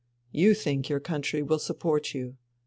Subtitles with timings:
[0.31, 2.37] You think your country will support you.